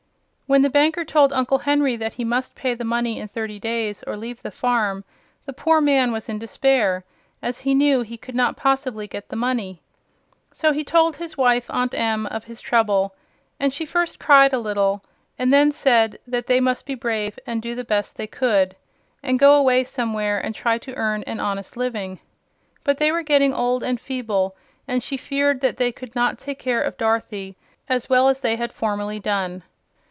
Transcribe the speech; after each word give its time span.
When 0.47 0.63
the 0.63 0.69
banker 0.69 1.05
told 1.05 1.31
Uncle 1.31 1.59
Henry 1.59 1.95
that 1.95 2.15
he 2.15 2.25
must 2.25 2.55
pay 2.55 2.73
the 2.73 2.83
money 2.83 3.19
in 3.21 3.29
thirty 3.29 3.57
days 3.57 4.03
or 4.03 4.17
leave 4.17 4.41
the 4.41 4.51
farm, 4.51 5.05
the 5.45 5.53
poor 5.53 5.79
man 5.79 6.11
was 6.11 6.27
in 6.27 6.39
despair, 6.39 7.05
as 7.41 7.61
he 7.61 7.73
knew 7.73 8.01
he 8.01 8.17
could 8.17 8.35
not 8.35 8.57
possibly 8.57 9.07
get 9.07 9.29
the 9.29 9.37
money. 9.37 9.81
So 10.51 10.73
he 10.73 10.83
told 10.83 11.15
his 11.15 11.37
wife, 11.37 11.67
Aunt 11.69 11.93
Em, 11.93 12.25
of 12.25 12.43
his 12.43 12.59
trouble, 12.59 13.15
and 13.61 13.73
she 13.73 13.85
first 13.85 14.19
cried 14.19 14.51
a 14.51 14.59
little 14.59 15.01
and 15.39 15.53
then 15.53 15.71
said 15.71 16.19
that 16.27 16.47
they 16.47 16.59
must 16.59 16.85
be 16.85 16.95
brave 16.95 17.39
and 17.47 17.61
do 17.61 17.73
the 17.73 17.85
best 17.85 18.17
they 18.17 18.27
could, 18.27 18.75
and 19.23 19.39
go 19.39 19.55
away 19.55 19.85
somewhere 19.85 20.37
and 20.37 20.53
try 20.53 20.77
to 20.79 20.93
earn 20.95 21.23
an 21.23 21.39
honest 21.39 21.77
living. 21.77 22.19
But 22.83 22.97
they 22.97 23.09
were 23.13 23.23
getting 23.23 23.53
old 23.53 23.83
and 23.83 24.01
feeble 24.01 24.57
and 24.85 25.01
she 25.01 25.15
feared 25.15 25.61
that 25.61 25.77
they 25.77 25.93
could 25.93 26.13
not 26.13 26.37
take 26.37 26.59
care 26.59 26.81
of 26.81 26.97
Dorothy 26.97 27.55
as 27.87 28.09
well 28.09 28.27
as 28.27 28.41
they 28.41 28.57
had 28.57 28.73
formerly 28.73 29.17
done. 29.21 29.63